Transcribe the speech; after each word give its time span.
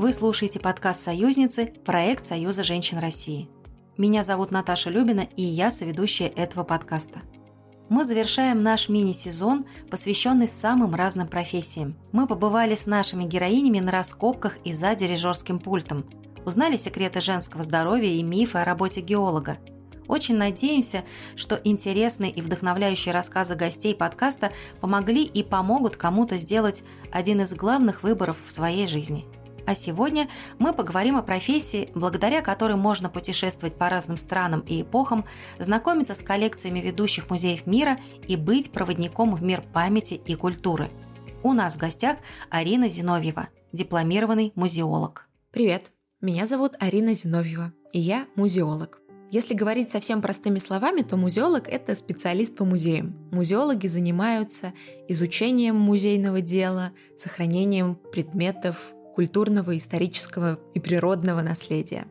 Вы 0.00 0.14
слушаете 0.14 0.60
подкаст 0.60 1.02
«Союзницы»– 1.02 1.74
проект 1.84 2.24
Союза 2.24 2.62
женщин 2.62 2.96
России. 2.96 3.50
Меня 3.98 4.24
зовут 4.24 4.50
Наташа 4.50 4.88
Любина, 4.88 5.28
и 5.36 5.42
я 5.42 5.70
соведущая 5.70 6.28
этого 6.28 6.64
подкаста. 6.64 7.20
Мы 7.90 8.06
завершаем 8.06 8.62
наш 8.62 8.88
мини-сезон, 8.88 9.66
посвященный 9.90 10.48
самым 10.48 10.94
разным 10.94 11.28
профессиям. 11.28 11.98
Мы 12.12 12.26
побывали 12.26 12.76
с 12.76 12.86
нашими 12.86 13.24
героинями 13.24 13.80
на 13.80 13.92
раскопках 13.92 14.56
и 14.64 14.72
за 14.72 14.94
дирижерским 14.94 15.58
пультом, 15.58 16.06
узнали 16.46 16.78
секреты 16.78 17.20
женского 17.20 17.62
здоровья 17.62 18.08
и 18.08 18.22
мифы 18.22 18.56
о 18.56 18.64
работе 18.64 19.02
геолога– 19.02 19.58
очень 20.08 20.34
надеемся, 20.34 21.04
что 21.36 21.60
интересные 21.62 22.32
и 22.32 22.40
вдохновляющие 22.40 23.14
рассказы 23.14 23.54
гостей 23.54 23.94
подкаста 23.94 24.50
помогли 24.80 25.22
и 25.22 25.44
помогут 25.44 25.96
кому-то 25.96 26.36
сделать 26.36 26.82
один 27.12 27.42
из 27.42 27.54
главных 27.54 28.02
выборов 28.02 28.36
в 28.44 28.50
своей 28.50 28.88
жизни. 28.88 29.24
А 29.66 29.74
сегодня 29.74 30.28
мы 30.58 30.72
поговорим 30.72 31.16
о 31.16 31.22
профессии, 31.22 31.90
благодаря 31.94 32.42
которой 32.42 32.76
можно 32.76 33.08
путешествовать 33.08 33.74
по 33.74 33.88
разным 33.88 34.16
странам 34.16 34.60
и 34.60 34.82
эпохам, 34.82 35.24
знакомиться 35.58 36.14
с 36.14 36.22
коллекциями 36.22 36.80
ведущих 36.80 37.30
музеев 37.30 37.66
мира 37.66 37.98
и 38.26 38.36
быть 38.36 38.72
проводником 38.72 39.34
в 39.34 39.42
мир 39.42 39.62
памяти 39.72 40.20
и 40.24 40.34
культуры. 40.34 40.90
У 41.42 41.52
нас 41.52 41.76
в 41.76 41.78
гостях 41.78 42.18
Арина 42.50 42.88
Зиновьева, 42.88 43.48
дипломированный 43.72 44.52
музеолог. 44.54 45.28
Привет, 45.50 45.90
меня 46.20 46.46
зовут 46.46 46.72
Арина 46.78 47.14
Зиновьева, 47.14 47.72
и 47.92 48.00
я 48.00 48.26
музеолог. 48.36 49.00
Если 49.30 49.54
говорить 49.54 49.88
совсем 49.88 50.22
простыми 50.22 50.58
словами, 50.58 51.02
то 51.02 51.16
музеолог– 51.16 51.68
это 51.68 51.94
специалист 51.94 52.56
по 52.56 52.64
музеям. 52.64 53.16
Музеологи 53.30 53.86
занимаются 53.86 54.72
изучением 55.06 55.76
музейного 55.76 56.40
дела, 56.40 56.90
сохранением 57.16 57.94
предметов 57.94 58.92
культурного, 59.14 59.76
исторического 59.76 60.58
и 60.74 60.80
природного 60.80 61.42
наследия. 61.42 62.06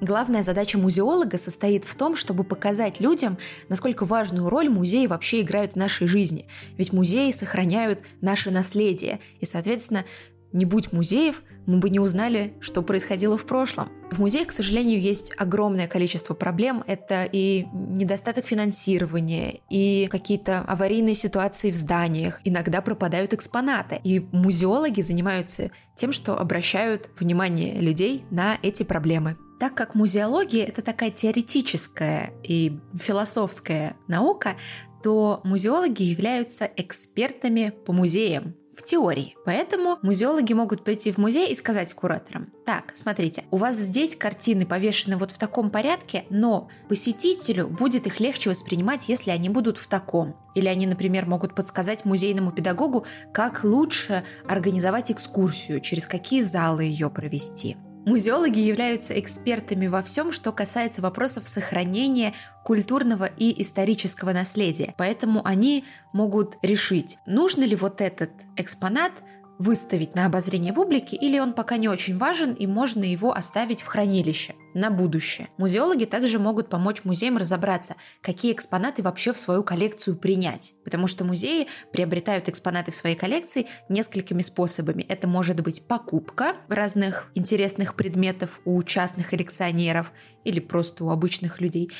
Главная 0.00 0.44
задача 0.44 0.78
музеолога 0.78 1.38
состоит 1.38 1.84
в 1.84 1.96
том, 1.96 2.14
чтобы 2.14 2.44
показать 2.44 3.00
людям, 3.00 3.36
насколько 3.68 4.04
важную 4.04 4.48
роль 4.48 4.68
музеи 4.68 5.06
вообще 5.06 5.40
играют 5.40 5.72
в 5.72 5.76
нашей 5.76 6.06
жизни. 6.06 6.46
Ведь 6.76 6.92
музеи 6.92 7.32
сохраняют 7.32 8.02
наше 8.20 8.52
наследие, 8.52 9.18
и, 9.40 9.44
соответственно, 9.44 10.04
не 10.52 10.64
будь 10.64 10.92
музеев, 10.92 11.42
мы 11.66 11.78
бы 11.78 11.90
не 11.90 12.00
узнали, 12.00 12.54
что 12.60 12.82
происходило 12.82 13.36
в 13.36 13.44
прошлом. 13.44 13.90
В 14.10 14.18
музеях, 14.20 14.48
к 14.48 14.52
сожалению, 14.52 14.98
есть 15.00 15.34
огромное 15.36 15.86
количество 15.86 16.32
проблем. 16.32 16.82
Это 16.86 17.28
и 17.30 17.66
недостаток 17.74 18.46
финансирования, 18.46 19.60
и 19.68 20.08
какие-то 20.10 20.60
аварийные 20.60 21.14
ситуации 21.14 21.70
в 21.70 21.74
зданиях. 21.74 22.40
Иногда 22.44 22.80
пропадают 22.80 23.34
экспонаты. 23.34 24.00
И 24.02 24.20
музеологи 24.32 25.02
занимаются 25.02 25.70
тем, 25.94 26.12
что 26.12 26.38
обращают 26.38 27.10
внимание 27.18 27.78
людей 27.78 28.24
на 28.30 28.56
эти 28.62 28.82
проблемы. 28.82 29.36
Так 29.60 29.74
как 29.74 29.94
музеология— 29.94 30.64
это 30.66 30.80
такая 30.80 31.10
теоретическая 31.10 32.32
и 32.42 32.78
философская 32.94 33.96
наука, 34.06 34.56
то 35.02 35.40
музеологи 35.44 36.02
являются 36.02 36.68
экспертами 36.76 37.72
по 37.84 37.92
музеям, 37.92 38.54
в 38.78 38.84
теории. 38.84 39.36
Поэтому 39.44 39.98
музеологи 40.02 40.52
могут 40.52 40.84
прийти 40.84 41.10
в 41.12 41.18
музей 41.18 41.50
и 41.50 41.54
сказать 41.54 41.92
кураторам, 41.92 42.52
так, 42.64 42.92
смотрите, 42.94 43.44
у 43.50 43.56
вас 43.56 43.76
здесь 43.76 44.14
картины 44.14 44.64
повешены 44.66 45.16
вот 45.16 45.32
в 45.32 45.38
таком 45.38 45.70
порядке, 45.70 46.24
но 46.30 46.68
посетителю 46.88 47.66
будет 47.66 48.06
их 48.06 48.20
легче 48.20 48.50
воспринимать, 48.50 49.08
если 49.08 49.30
они 49.30 49.48
будут 49.48 49.78
в 49.78 49.88
таком. 49.88 50.36
Или 50.54 50.68
они, 50.68 50.86
например, 50.86 51.26
могут 51.26 51.54
подсказать 51.54 52.04
музейному 52.04 52.52
педагогу, 52.52 53.06
как 53.32 53.64
лучше 53.64 54.24
организовать 54.46 55.10
экскурсию, 55.10 55.80
через 55.80 56.06
какие 56.06 56.40
залы 56.40 56.84
ее 56.84 57.10
провести. 57.10 57.76
Музеологи 58.08 58.58
являются 58.58 59.20
экспертами 59.20 59.86
во 59.86 60.02
всем, 60.02 60.32
что 60.32 60.50
касается 60.50 61.02
вопросов 61.02 61.46
сохранения 61.46 62.32
культурного 62.64 63.26
и 63.26 63.60
исторического 63.60 64.32
наследия. 64.32 64.94
Поэтому 64.96 65.46
они 65.46 65.84
могут 66.14 66.56
решить, 66.62 67.18
нужно 67.26 67.64
ли 67.64 67.76
вот 67.76 68.00
этот 68.00 68.30
экспонат 68.56 69.12
выставить 69.58 70.14
на 70.14 70.26
обозрение 70.26 70.72
публики, 70.72 71.14
или 71.14 71.38
он 71.38 71.52
пока 71.52 71.76
не 71.76 71.88
очень 71.88 72.16
важен 72.16 72.52
и 72.52 72.66
можно 72.66 73.04
его 73.04 73.32
оставить 73.32 73.82
в 73.82 73.86
хранилище 73.86 74.54
на 74.74 74.90
будущее. 74.90 75.48
Музеологи 75.58 76.04
также 76.04 76.38
могут 76.38 76.68
помочь 76.68 77.04
музеям 77.04 77.36
разобраться, 77.36 77.96
какие 78.22 78.52
экспонаты 78.52 79.02
вообще 79.02 79.32
в 79.32 79.38
свою 79.38 79.64
коллекцию 79.64 80.16
принять, 80.16 80.74
потому 80.84 81.08
что 81.08 81.24
музеи 81.24 81.66
приобретают 81.92 82.48
экспонаты 82.48 82.92
в 82.92 82.96
своей 82.96 83.16
коллекции 83.16 83.66
несколькими 83.88 84.42
способами. 84.42 85.02
Это 85.08 85.26
может 85.26 85.60
быть 85.60 85.86
покупка 85.86 86.56
разных 86.68 87.30
интересных 87.34 87.94
предметов 87.94 88.60
у 88.64 88.80
частных 88.84 89.30
коллекционеров 89.30 90.12
или 90.44 90.60
просто 90.60 91.04
у 91.04 91.10
обычных 91.10 91.60
людей, 91.60 91.90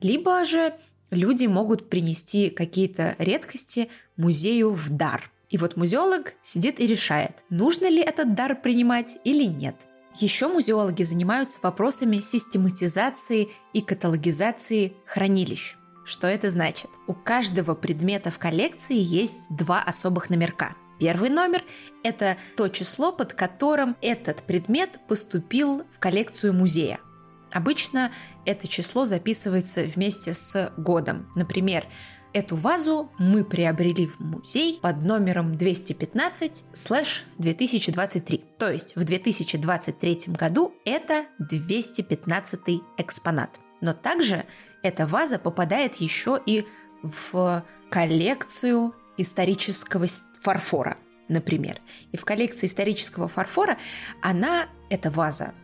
либо 0.00 0.44
же 0.44 0.74
люди 1.10 1.46
могут 1.46 1.90
принести 1.90 2.48
какие-то 2.48 3.14
редкости 3.18 3.88
музею 4.16 4.72
в 4.72 4.88
дар– 4.88 5.30
и 5.50 5.58
вот 5.58 5.76
музеолог 5.76 6.34
сидит 6.42 6.80
и 6.80 6.86
решает, 6.86 7.44
нужно 7.50 7.88
ли 7.88 8.00
этот 8.00 8.34
дар 8.34 8.60
принимать 8.60 9.18
или 9.24 9.44
нет. 9.44 9.86
Еще 10.16 10.48
музеологи 10.48 11.02
занимаются 11.02 11.58
вопросами 11.62 12.20
систематизации 12.20 13.48
и 13.72 13.80
каталогизации 13.80 14.96
хранилищ. 15.06 15.76
Что 16.04 16.28
это 16.28 16.50
значит? 16.50 16.90
У 17.08 17.14
каждого 17.14 17.74
предмета 17.74 18.30
в 18.30 18.38
коллекции 18.38 18.96
есть 18.96 19.46
два 19.50 19.82
особых 19.82 20.30
номерка. 20.30 20.76
Первый 21.00 21.30
номер– 21.30 21.64
это 22.04 22.36
то 22.56 22.68
число, 22.68 23.10
под 23.10 23.32
которым 23.32 23.96
этот 24.00 24.44
предмет 24.44 25.00
поступил 25.08 25.82
в 25.90 25.98
коллекцию 25.98 26.52
музея. 26.52 27.00
Обычно 27.52 28.12
это 28.44 28.68
число 28.68 29.04
записывается 29.04 29.82
вместе 29.82 30.34
с 30.34 30.72
годом. 30.76 31.30
Например, 31.34 31.86
Эту 32.34 32.56
вазу 32.56 33.12
мы 33.16 33.44
приобрели 33.44 34.08
в 34.08 34.18
музей 34.18 34.80
под 34.82 35.02
номером 35.02 35.56
215 35.56 36.64
2023. 37.38 38.44
То 38.58 38.72
есть 38.72 38.96
в 38.96 39.04
2023 39.04 40.18
году 40.36 40.74
это 40.84 41.26
215 41.38 42.60
экспонат. 42.98 43.60
Но 43.80 43.92
также 43.92 44.46
эта 44.82 45.06
ваза 45.06 45.38
попадает 45.38 45.94
еще 45.94 46.40
и 46.44 46.66
в 47.04 47.64
коллекцию 47.88 48.96
исторического 49.16 50.08
фарфора, 50.40 50.98
например. 51.28 51.80
И 52.10 52.16
в 52.16 52.24
коллекции 52.24 52.66
исторического 52.66 53.28
фарфора 53.28 53.78
она, 54.22 54.66
эта 54.90 55.08
ваза, 55.08 55.54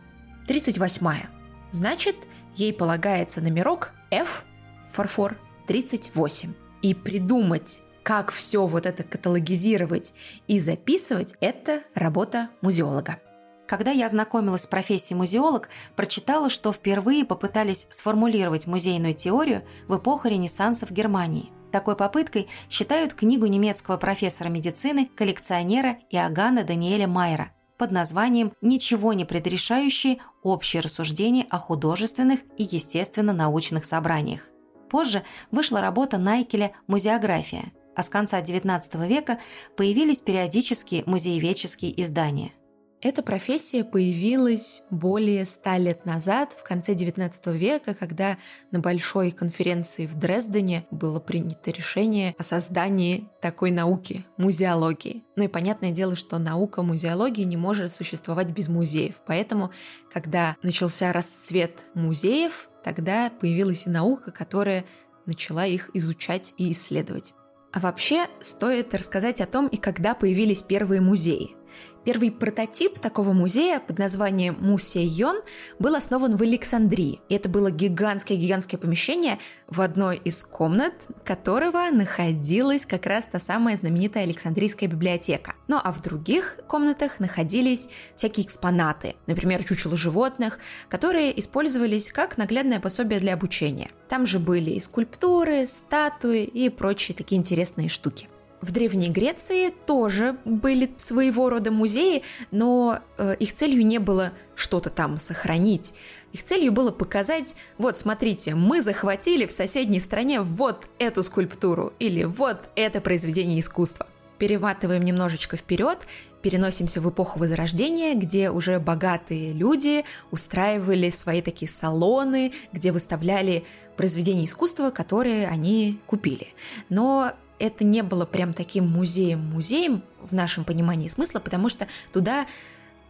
38-я. 0.47 1.29
Значит, 1.71 2.15
ей 2.55 2.71
полагается 2.71 3.41
номерок 3.41 3.91
F, 4.09 4.45
фарфор, 4.89 5.37
38. 5.67 6.60
И 6.81 6.93
придумать, 6.93 7.81
как 8.03 8.31
все 8.31 8.65
вот 8.65 8.85
это 8.85 9.03
каталогизировать 9.03 10.13
и 10.47 10.59
записывать, 10.59 11.35
это 11.39 11.81
работа 11.93 12.49
музеолога. 12.61 13.19
Когда 13.67 13.91
я 13.91 14.09
знакомилась 14.09 14.63
с 14.63 14.67
профессией 14.67 15.17
музеолог, 15.17 15.69
прочитала, 15.95 16.49
что 16.49 16.73
впервые 16.73 17.23
попытались 17.23 17.87
сформулировать 17.89 18.67
музейную 18.67 19.13
теорию 19.13 19.63
в 19.87 19.97
эпоху 19.97 20.27
Ренессанса 20.27 20.85
в 20.85 20.91
Германии. 20.91 21.51
Такой 21.71 21.95
попыткой 21.95 22.49
считают 22.69 23.13
книгу 23.13 23.45
немецкого 23.45 23.95
профессора 23.95 24.49
медицины, 24.49 25.09
коллекционера 25.15 25.99
Иоганна 26.09 26.63
Даниэля 26.63 27.07
Майера 27.07 27.53
под 27.77 27.91
названием 27.91 28.51
«Ничего 28.61 29.13
не 29.13 29.25
предрешающие 29.25 30.17
общие 30.43 30.81
рассуждения 30.81 31.47
о 31.49 31.57
художественных 31.57 32.41
и 32.57 32.63
естественно-научных 32.63 33.85
собраниях». 33.85 34.50
Позже 34.91 35.23
вышла 35.51 35.79
работа 35.79 36.17
Найкеля 36.17 36.73
«Музеография», 36.87 37.71
а 37.95 38.03
с 38.03 38.09
конца 38.09 38.41
XIX 38.41 39.07
века 39.07 39.39
появились 39.77 40.21
периодические 40.21 41.03
музееведческие 41.05 41.99
издания. 42.01 42.51
Эта 43.01 43.23
профессия 43.23 43.83
появилась 43.83 44.83
более 44.91 45.45
ста 45.45 45.77
лет 45.77 46.05
назад, 46.05 46.53
в 46.57 46.63
конце 46.63 46.93
XIX 46.93 47.57
века, 47.57 47.95
когда 47.95 48.37
на 48.69 48.79
большой 48.79 49.31
конференции 49.31 50.05
в 50.05 50.15
Дрездене 50.15 50.85
было 50.91 51.19
принято 51.19 51.71
решение 51.71 52.35
о 52.37 52.43
создании 52.43 53.27
такой 53.41 53.71
науки– 53.71 54.25
музеологии. 54.37 55.23
Ну 55.35 55.45
и 55.45 55.47
понятное 55.47 55.91
дело, 55.91 56.15
что 56.15 56.37
наука 56.37 56.83
музеологии 56.83 57.43
не 57.43 57.57
может 57.57 57.91
существовать 57.91 58.51
без 58.51 58.69
музеев. 58.69 59.15
Поэтому, 59.25 59.71
когда 60.11 60.55
начался 60.61 61.11
расцвет 61.11 61.85
музеев, 61.95 62.69
Тогда 62.83 63.31
появилась 63.39 63.85
и 63.85 63.89
наука, 63.89 64.31
которая 64.31 64.85
начала 65.25 65.65
их 65.65 65.89
изучать 65.93 66.53
и 66.57 66.71
исследовать. 66.71 67.33
А 67.71 67.79
вообще 67.79 68.27
стоит 68.41 68.93
рассказать 68.93 69.39
о 69.39 69.45
том, 69.45 69.67
и 69.67 69.77
когда 69.77 70.13
появились 70.13 70.63
первые 70.63 70.99
музеи. 70.99 71.55
Первый 72.03 72.31
прототип 72.31 72.97
такого 72.97 73.31
музея 73.31 73.79
под 73.79 73.99
названием 73.99 74.57
Мусейон 74.59 75.41
был 75.77 75.95
основан 75.95 76.35
в 76.35 76.41
Александрии. 76.41 77.19
И 77.29 77.35
это 77.35 77.47
было 77.47 77.69
гигантское-гигантское 77.69 78.79
помещение, 78.79 79.37
в 79.67 79.81
одной 79.81 80.17
из 80.17 80.43
комнат 80.43 80.93
которого 81.23 81.89
находилась 81.91 82.87
как 82.87 83.05
раз 83.05 83.27
та 83.27 83.37
самая 83.37 83.77
знаменитая 83.77 84.23
Александрийская 84.23 84.89
библиотека. 84.89 85.53
Ну 85.67 85.79
а 85.81 85.91
в 85.91 86.01
других 86.01 86.57
комнатах 86.67 87.19
находились 87.19 87.89
всякие 88.15 88.47
экспонаты, 88.47 89.15
например, 89.27 89.63
чучело 89.63 89.95
животных, 89.95 90.57
которые 90.89 91.39
использовались 91.39 92.11
как 92.11 92.37
наглядное 92.37 92.79
пособие 92.79 93.19
для 93.19 93.35
обучения. 93.35 93.91
Там 94.09 94.25
же 94.25 94.39
были 94.39 94.71
и 94.71 94.79
скульптуры, 94.79 95.67
статуи 95.67 96.43
и 96.43 96.69
прочие 96.69 97.15
такие 97.15 97.37
интересные 97.37 97.89
штуки. 97.89 98.27
В 98.61 98.71
Древней 98.71 99.09
Греции 99.09 99.73
тоже 99.87 100.37
были 100.45 100.91
своего 100.97 101.49
рода 101.49 101.71
музеи, 101.71 102.21
но 102.51 102.99
э, 103.17 103.35
их 103.39 103.53
целью 103.53 103.85
не 103.85 103.97
было 103.97 104.33
что-то 104.55 104.91
там 104.91 105.17
сохранить. 105.17 105.95
Их 106.31 106.43
целью 106.43 106.71
было 106.71 106.91
показать, 106.91 107.55
вот 107.79 107.97
смотрите, 107.97 108.53
мы 108.53 108.83
захватили 108.83 109.47
в 109.47 109.51
соседней 109.51 109.99
стране 109.99 110.41
вот 110.41 110.85
эту 110.99 111.23
скульптуру 111.23 111.93
или 111.97 112.23
вот 112.23 112.69
это 112.75 113.01
произведение 113.01 113.59
искусства. 113.59 114.07
Перематываем 114.37 115.01
немножечко 115.01 115.57
вперед, 115.57 116.07
переносимся 116.43 117.01
в 117.01 117.09
эпоху 117.09 117.39
Возрождения, 117.39 118.13
где 118.13 118.51
уже 118.51 118.79
богатые 118.79 119.53
люди 119.53 120.05
устраивали 120.29 121.09
свои 121.09 121.41
такие 121.41 121.69
салоны, 121.69 122.53
где 122.71 122.91
выставляли 122.91 123.63
произведения 123.97 124.45
искусства, 124.45 124.91
которые 124.91 125.47
они 125.47 125.99
купили. 126.07 126.53
Но 126.89 127.33
это 127.61 127.85
не 127.85 128.01
было 128.01 128.25
прям 128.25 128.53
таким 128.53 128.87
музеем-музеем 128.87 130.03
в 130.19 130.33
нашем 130.33 130.65
понимании 130.65 131.07
смысла, 131.07 131.39
потому 131.39 131.69
что 131.69 131.87
туда 132.11 132.47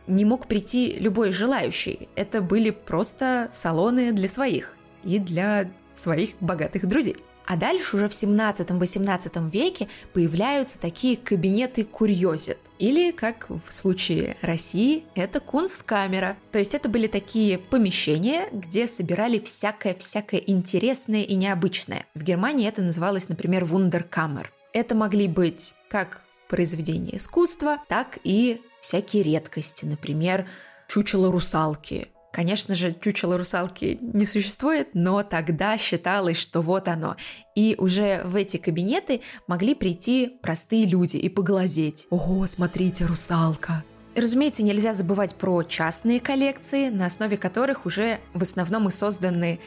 не 0.07 0.25
мог 0.25 0.47
прийти 0.47 0.97
любой 0.99 1.31
желающий. 1.31 2.09
Это 2.15 2.41
были 2.41 2.69
просто 2.71 3.49
салоны 3.53 4.11
для 4.11 4.27
своих 4.27 4.75
и 5.03 5.19
для 5.19 5.71
своих 5.93 6.31
богатых 6.41 6.85
друзей. 6.85 7.17
А 7.51 7.57
дальше 7.57 7.97
уже 7.97 8.07
в 8.07 8.13
17-18 8.13 9.51
веке 9.51 9.89
появляются 10.13 10.79
такие 10.79 11.17
кабинеты 11.17 11.83
курьезит. 11.83 12.57
Или, 12.79 13.11
как 13.11 13.49
в 13.49 13.73
случае 13.73 14.37
России, 14.41 15.03
это 15.15 15.41
кунсткамера. 15.41 16.37
То 16.53 16.59
есть 16.59 16.73
это 16.73 16.87
были 16.87 17.07
такие 17.07 17.57
помещения, 17.57 18.47
где 18.53 18.87
собирали 18.87 19.37
всякое-всякое 19.37 20.41
интересное 20.47 21.23
и 21.23 21.35
необычное. 21.35 22.05
В 22.15 22.23
Германии 22.23 22.69
это 22.69 22.81
называлось, 22.83 23.27
например, 23.27 23.65
вундеркамер. 23.65 24.53
Это 24.71 24.95
могли 24.95 25.27
быть 25.27 25.73
как 25.89 26.21
произведения 26.47 27.17
искусства, 27.17 27.79
так 27.89 28.17
и 28.23 28.61
всякие 28.79 29.23
редкости, 29.23 29.83
например, 29.83 30.47
чучело 30.87 31.29
русалки, 31.29 32.07
Конечно 32.31 32.75
же, 32.75 32.93
чучело 32.93 33.37
русалки 33.37 33.99
не 34.01 34.25
существует, 34.25 34.89
но 34.93 35.21
тогда 35.23 35.77
считалось, 35.77 36.37
что 36.37 36.61
вот 36.61 36.87
оно. 36.87 37.17
И 37.55 37.75
уже 37.77 38.21
в 38.23 38.35
эти 38.35 38.57
кабинеты 38.57 39.21
могли 39.47 39.75
прийти 39.75 40.37
простые 40.41 40.85
люди 40.85 41.17
и 41.17 41.27
поглазеть. 41.27 42.07
Ого, 42.09 42.45
смотрите, 42.45 43.05
русалка! 43.05 43.83
разумеется, 44.15 44.63
нельзя 44.63 44.93
забывать 44.93 45.35
про 45.35 45.63
частные 45.63 46.19
коллекции, 46.19 46.89
на 46.89 47.05
основе 47.05 47.37
которых 47.37 47.85
уже 47.85 48.19
в 48.33 48.41
основном 48.41 48.87
и 48.87 48.91
созданы 48.91 49.59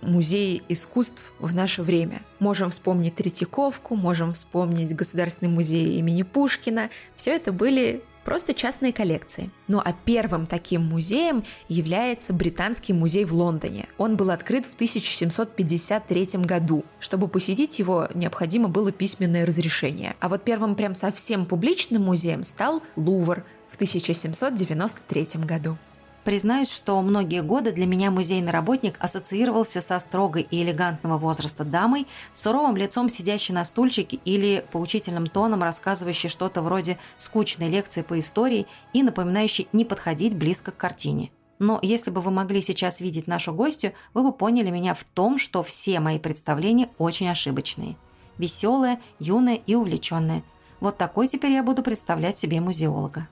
музеи 0.00 0.62
искусств 0.68 1.32
в 1.38 1.54
наше 1.54 1.82
время. 1.82 2.22
Можем 2.40 2.70
вспомнить 2.70 3.14
Третьяковку, 3.14 3.94
можем 3.94 4.32
вспомнить 4.32 4.94
Государственный 4.94 5.50
музей 5.50 5.98
имени 5.98 6.24
Пушкина. 6.24 6.90
Все 7.14 7.34
это 7.36 7.52
были 7.52 8.02
просто 8.24 8.54
частные 8.54 8.92
коллекции. 8.92 9.50
Ну 9.68 9.80
а 9.84 9.92
первым 9.92 10.46
таким 10.46 10.82
музеем 10.82 11.44
является 11.68 12.32
Британский 12.32 12.92
музей 12.92 13.24
в 13.24 13.32
Лондоне. 13.32 13.88
Он 13.98 14.16
был 14.16 14.30
открыт 14.30 14.66
в 14.66 14.74
1753 14.74 16.26
году. 16.44 16.84
Чтобы 17.00 17.28
посетить 17.28 17.78
его, 17.78 18.08
необходимо 18.14 18.68
было 18.68 18.92
письменное 18.92 19.46
разрешение. 19.46 20.16
А 20.20 20.28
вот 20.28 20.44
первым 20.44 20.74
прям 20.74 20.94
совсем 20.94 21.46
публичным 21.46 22.02
музеем 22.02 22.42
стал 22.42 22.82
Лувр 22.96 23.44
в 23.68 23.74
1793 23.74 25.44
году. 25.44 25.78
Признаюсь, 26.24 26.70
что 26.70 27.02
многие 27.02 27.42
годы 27.42 27.72
для 27.72 27.84
меня 27.84 28.12
музейный 28.12 28.52
работник 28.52 28.94
ассоциировался 29.00 29.80
со 29.80 29.98
строгой 29.98 30.46
и 30.48 30.62
элегантного 30.62 31.18
возраста 31.18 31.64
дамой, 31.64 32.06
суровым 32.32 32.76
лицом, 32.76 33.08
сидящей 33.08 33.54
на 33.54 33.64
стульчике 33.64 34.20
или 34.24 34.64
поучительным 34.70 35.26
тоном, 35.26 35.64
рассказывающей 35.64 36.28
что-то 36.28 36.62
вроде 36.62 36.98
скучной 37.18 37.68
лекции 37.68 38.02
по 38.02 38.18
истории 38.20 38.68
и 38.92 39.02
напоминающей 39.02 39.66
не 39.72 39.84
подходить 39.84 40.36
близко 40.36 40.70
к 40.70 40.76
картине. 40.76 41.32
Но 41.58 41.80
если 41.82 42.10
бы 42.10 42.20
вы 42.20 42.30
могли 42.30 42.62
сейчас 42.62 43.00
видеть 43.00 43.26
нашу 43.26 43.52
гостью, 43.52 43.92
вы 44.14 44.22
бы 44.22 44.32
поняли 44.32 44.70
меня 44.70 44.94
в 44.94 45.02
том, 45.04 45.38
что 45.38 45.64
все 45.64 45.98
мои 45.98 46.20
представления 46.20 46.88
очень 46.98 47.28
ошибочные. 47.28 47.96
Веселая, 48.38 49.00
юная 49.18 49.56
и 49.56 49.74
увлеченная. 49.74 50.44
Вот 50.78 50.98
такой 50.98 51.26
теперь 51.26 51.52
я 51.52 51.62
буду 51.64 51.82
представлять 51.82 52.38
себе 52.38 52.60
музеолога. 52.60 53.28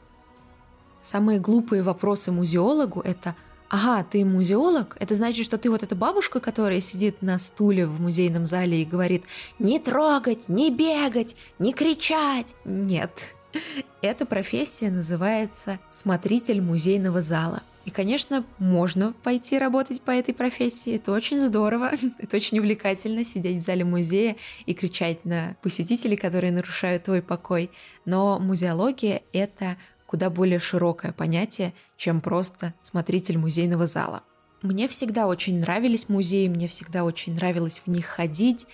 Самые 1.10 1.40
глупые 1.40 1.82
вопросы 1.82 2.30
музеологу– 2.30 3.00
это 3.04 3.34
«Ага, 3.68 4.06
ты 4.08 4.24
музеолог? 4.24 4.96
Это 5.00 5.16
значит, 5.16 5.44
что 5.44 5.58
ты 5.58 5.68
вот 5.68 5.82
эта 5.82 5.96
бабушка, 5.96 6.38
которая 6.38 6.78
сидит 6.78 7.20
на 7.20 7.36
стуле 7.40 7.84
в 7.84 8.00
музейном 8.00 8.46
зале 8.46 8.82
и 8.82 8.84
говорит 8.84 9.24
«Не 9.58 9.80
трогать, 9.80 10.48
не 10.48 10.70
бегать, 10.70 11.34
не 11.58 11.72
кричать!» 11.72 12.54
Нет. 12.64 13.34
Эта 14.02 14.24
профессия 14.24 14.88
называется 14.88 15.80
смотритель 15.90 16.62
музейного 16.62 17.20
зала. 17.20 17.64
И, 17.84 17.90
конечно, 17.90 18.44
можно 18.58 19.12
пойти 19.24 19.58
работать 19.58 20.02
по 20.02 20.12
этой 20.12 20.32
профессии. 20.32 20.94
Это 20.94 21.10
очень 21.10 21.40
здорово, 21.40 21.90
это 22.18 22.36
очень 22.36 22.60
увлекательно 22.60 23.24
сидеть 23.24 23.58
в 23.58 23.62
зале 23.62 23.84
музея 23.84 24.36
и 24.64 24.74
кричать 24.74 25.24
на 25.24 25.56
посетителей, 25.60 26.16
которые 26.16 26.52
нарушают 26.52 27.02
твой 27.02 27.20
покой. 27.20 27.72
Но 28.04 28.38
музеология— 28.38 29.22
это 29.32 29.76
куда 30.10 30.28
более 30.28 30.58
широкое 30.58 31.12
понятие, 31.12 31.72
чем 31.96 32.20
просто 32.20 32.74
смотритель 32.82 33.38
музейного 33.38 33.86
зала. 33.86 34.24
Мне 34.60 34.88
всегда 34.88 35.28
очень 35.28 35.60
нравились 35.60 36.08
музеи, 36.08 36.48
мне 36.48 36.66
всегда 36.66 37.04
очень 37.04 37.36
нравилось 37.36 37.80
в 37.86 37.88
них 37.88 38.06
ходить, 38.06 38.66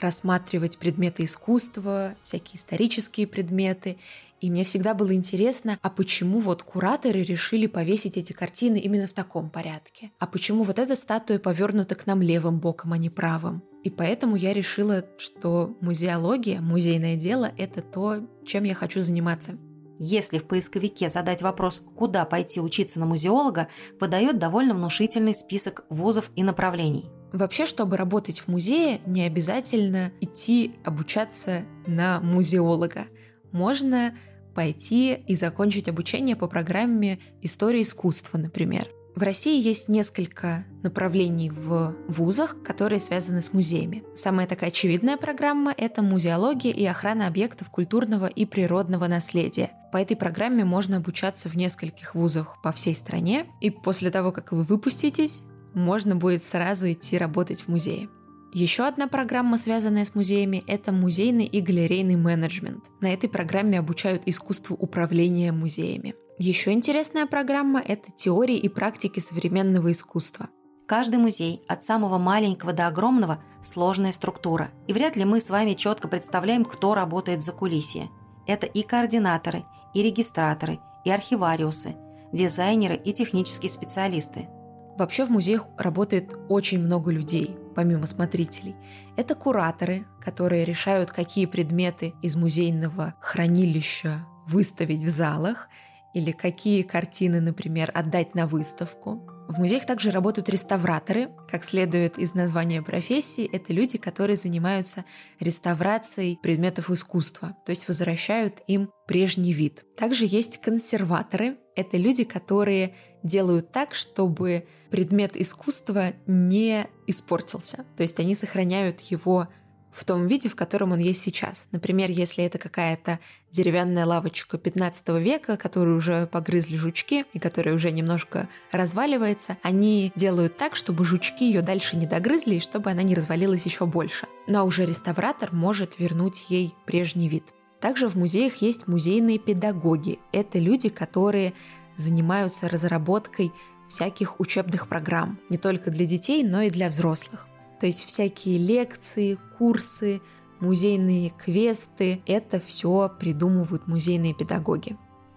рассматривать 0.00 0.78
предметы 0.78 1.24
искусства, 1.24 2.16
всякие 2.22 2.56
исторические 2.56 3.26
предметы. 3.26 3.98
И 4.40 4.50
мне 4.50 4.64
всегда 4.64 4.94
было 4.94 5.12
интересно, 5.12 5.78
а 5.82 5.90
почему 5.90 6.40
вот 6.40 6.62
кураторы 6.62 7.22
решили 7.22 7.66
повесить 7.66 8.16
эти 8.16 8.32
картины 8.32 8.78
именно 8.78 9.06
в 9.06 9.12
таком 9.12 9.50
порядке? 9.50 10.10
А 10.18 10.26
почему 10.26 10.62
вот 10.64 10.78
эта 10.78 10.96
статуя 10.96 11.38
повернута 11.38 11.96
к 11.96 12.06
нам 12.06 12.22
левым 12.22 12.60
боком, 12.60 12.94
а 12.94 12.96
не 12.98 13.10
правым? 13.10 13.62
И 13.84 13.90
поэтому 13.90 14.36
я 14.36 14.54
решила, 14.54 15.04
что 15.18 15.76
музеология, 15.82 16.62
музейное 16.62 17.16
дело– 17.16 17.52
это 17.58 17.82
то, 17.82 18.26
чем 18.46 18.64
я 18.64 18.74
хочу 18.74 19.02
заниматься. 19.02 19.58
Если 19.98 20.38
в 20.38 20.44
поисковике 20.44 21.08
задать 21.08 21.42
вопрос 21.42 21.84
«Куда 21.96 22.24
пойти 22.24 22.60
учиться 22.60 23.00
на 23.00 23.06
музеолога?», 23.06 23.68
выдает 24.00 24.38
довольно 24.38 24.74
внушительный 24.74 25.34
список 25.34 25.84
вузов 25.90 26.30
и 26.36 26.44
направлений. 26.44 27.10
Вообще, 27.32 27.66
чтобы 27.66 27.96
работать 27.96 28.40
в 28.40 28.48
музее, 28.48 29.00
не 29.06 29.22
обязательно 29.22 30.12
идти 30.20 30.76
обучаться 30.84 31.64
на 31.86 32.20
музеолога. 32.20 33.06
Можно 33.52 34.16
пойти 34.54 35.14
и 35.14 35.34
закончить 35.34 35.88
обучение 35.88 36.36
по 36.36 36.46
программе 36.46 37.18
истории 37.42 37.82
искусства, 37.82 38.38
например. 38.38 38.88
В 39.18 39.22
России 39.24 39.60
есть 39.60 39.88
несколько 39.88 40.64
направлений 40.84 41.50
в 41.50 41.96
вузах, 42.06 42.62
которые 42.62 43.00
связаны 43.00 43.42
с 43.42 43.52
музеями. 43.52 44.04
Самая 44.14 44.46
такая 44.46 44.70
очевидная 44.70 45.16
программа– 45.16 45.74
это 45.76 46.02
музеология 46.02 46.70
и 46.70 46.86
охрана 46.86 47.26
объектов 47.26 47.68
культурного 47.68 48.26
и 48.26 48.46
природного 48.46 49.08
наследия. 49.08 49.72
По 49.90 49.96
этой 49.96 50.16
программе 50.16 50.64
можно 50.64 50.98
обучаться 50.98 51.48
в 51.48 51.56
нескольких 51.56 52.14
вузах 52.14 52.62
по 52.62 52.70
всей 52.70 52.94
стране, 52.94 53.46
и 53.60 53.70
после 53.70 54.12
того, 54.12 54.30
как 54.30 54.52
вы 54.52 54.62
выпуститесь, 54.62 55.42
можно 55.74 56.14
будет 56.14 56.44
сразу 56.44 56.88
идти 56.88 57.18
работать 57.18 57.62
в 57.62 57.68
музее. 57.68 58.08
Еще 58.54 58.86
одна 58.86 59.08
программа, 59.08 59.58
связанная 59.58 60.04
с 60.04 60.14
музеями, 60.14 60.62
это 60.68 60.92
музейный 60.92 61.46
и 61.46 61.60
галерейный 61.60 62.14
менеджмент. 62.14 62.84
На 63.00 63.12
этой 63.12 63.28
программе 63.28 63.80
обучают 63.80 64.22
искусству 64.26 64.76
управления 64.76 65.50
музеями. 65.50 66.14
Еще 66.40 66.70
интересная 66.70 67.26
программа– 67.26 67.80
это 67.86 68.12
теории 68.12 68.56
и 68.56 68.68
практики 68.68 69.18
современного 69.18 69.90
искусства. 69.90 70.48
Каждый 70.86 71.16
музей, 71.18 71.64
от 71.66 71.82
самого 71.82 72.16
маленького 72.18 72.72
до 72.72 72.86
огромного, 72.86 73.42
сложная 73.60 74.12
структура. 74.12 74.70
И 74.86 74.92
вряд 74.92 75.16
ли 75.16 75.24
мы 75.24 75.40
с 75.40 75.50
вами 75.50 75.74
четко 75.74 76.06
представляем, 76.06 76.64
кто 76.64 76.94
работает 76.94 77.42
за 77.42 77.50
кулисье. 77.50 78.08
Это 78.46 78.66
и 78.66 78.84
координаторы, 78.84 79.64
и 79.94 80.02
регистраторы, 80.02 80.78
и 81.04 81.10
архивариусы, 81.10 81.96
дизайнеры 82.32 82.94
и 82.94 83.12
технические 83.12 83.68
специалисты. 83.68 84.48
Вообще 84.96 85.24
в 85.24 85.30
музеях 85.30 85.66
работает 85.76 86.36
очень 86.48 86.78
много 86.78 87.10
людей, 87.10 87.56
помимо 87.74 88.06
смотрителей. 88.06 88.76
Это 89.16 89.34
кураторы, 89.34 90.06
которые 90.20 90.64
решают, 90.64 91.10
какие 91.10 91.46
предметы 91.46 92.14
из 92.22 92.36
музейного 92.36 93.14
хранилища 93.20 94.24
выставить 94.46 95.02
в 95.02 95.08
залах– 95.08 95.68
или 96.18 96.32
какие 96.32 96.82
картины, 96.82 97.40
например, 97.40 97.90
отдать 97.94 98.34
на 98.34 98.46
выставку. 98.46 99.22
В 99.48 99.56
музеях 99.56 99.86
также 99.86 100.10
работают 100.10 100.50
реставраторы. 100.50 101.30
Как 101.48 101.64
следует 101.64 102.18
из 102.18 102.34
названия 102.34 102.82
профессии, 102.82 103.48
это 103.50 103.72
люди, 103.72 103.96
которые 103.96 104.36
занимаются 104.36 105.04
реставрацией 105.40 106.38
предметов 106.42 106.90
искусства, 106.90 107.56
то 107.64 107.70
есть 107.70 107.88
возвращают 107.88 108.62
им 108.66 108.90
прежний 109.06 109.54
вид. 109.54 109.84
Также 109.96 110.26
есть 110.26 110.60
консерваторы. 110.60 111.56
Это 111.76 111.96
люди, 111.96 112.24
которые 112.24 112.94
делают 113.22 113.72
так, 113.72 113.94
чтобы 113.94 114.66
предмет 114.90 115.36
искусства 115.36 116.12
не 116.26 116.86
испортился. 117.06 117.86
То 117.96 118.02
есть 118.02 118.18
они 118.20 118.34
сохраняют 118.34 119.00
его 119.00 119.48
в 119.90 120.04
том 120.04 120.26
виде, 120.26 120.48
в 120.48 120.56
котором 120.56 120.92
он 120.92 120.98
есть 120.98 121.22
сейчас. 121.22 121.66
Например, 121.72 122.10
если 122.10 122.44
это 122.44 122.58
какая-то 122.58 123.18
деревянная 123.50 124.04
лавочка 124.04 124.58
15 124.58 125.08
века, 125.20 125.56
которую 125.56 125.96
уже 125.96 126.26
погрызли 126.26 126.76
жучки 126.76 127.24
и 127.32 127.38
которая 127.38 127.74
уже 127.74 127.90
немножко 127.90 128.48
разваливается, 128.70 129.56
они 129.62 130.12
делают 130.14 130.56
так, 130.56 130.76
чтобы 130.76 131.04
жучки 131.04 131.44
ее 131.44 131.62
дальше 131.62 131.96
не 131.96 132.06
догрызли 132.06 132.56
и 132.56 132.60
чтобы 132.60 132.90
она 132.90 133.02
не 133.02 133.14
развалилась 133.14 133.64
еще 133.64 133.86
больше. 133.86 134.26
Ну 134.46 134.58
а 134.58 134.62
уже 134.64 134.84
реставратор 134.84 135.52
может 135.52 135.98
вернуть 135.98 136.46
ей 136.48 136.74
прежний 136.86 137.28
вид. 137.28 137.44
Также 137.80 138.08
в 138.08 138.16
музеях 138.16 138.56
есть 138.56 138.88
музейные 138.88 139.38
педагоги. 139.38 140.18
Это 140.32 140.58
люди, 140.58 140.88
которые 140.88 141.54
занимаются 141.96 142.68
разработкой 142.68 143.52
всяких 143.88 144.40
учебных 144.40 144.88
программ, 144.88 145.38
не 145.48 145.58
только 145.58 145.90
для 145.90 146.04
детей, 146.04 146.42
но 146.44 146.62
и 146.62 146.70
для 146.70 146.88
взрослых. 146.88 147.47
То 147.80 147.86
есть 147.86 148.04
всякие 148.04 148.58
лекции, 148.58 149.38
курсы, 149.56 150.20
музейные 150.60 151.30
квесты– 151.30 152.22
это 152.26 152.58
все 152.60 153.08
придумывают 153.20 153.86
музейные 153.86 154.34
педагоги. 154.34 154.96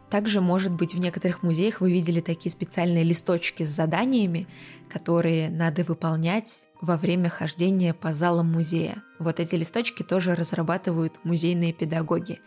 Также, 0.09 0.41
может 0.41 0.73
быть, 0.73 0.93
в 0.93 0.99
некоторых 0.99 1.41
музеях 1.41 1.79
вы 1.79 1.91
видели 1.91 2.19
такие 2.19 2.51
специальные 2.51 3.03
листочки 3.03 3.63
с 3.63 3.69
заданиями, 3.69 4.45
которые 4.89 5.49
надо 5.49 5.83
выполнять 5.83 6.59
во 6.81 6.97
время 6.97 7.29
хождения 7.29 7.93
по 7.93 8.13
залам 8.13 8.51
музея. 8.51 9.03
Вот 9.19 9.39
эти 9.39 9.55
листочки 9.55 10.03
тоже 10.03 10.35
разрабатывают 10.35 11.19
музейные 11.23 11.71
педагоги. 11.71 12.39